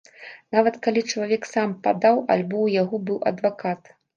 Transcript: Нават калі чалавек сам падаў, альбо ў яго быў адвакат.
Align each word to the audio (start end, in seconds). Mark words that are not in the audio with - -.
Нават 0.55 0.79
калі 0.87 1.03
чалавек 1.11 1.45
сам 1.53 1.69
падаў, 1.85 2.15
альбо 2.37 2.57
ў 2.61 2.69
яго 2.81 2.95
быў 3.11 3.17
адвакат. 3.35 3.81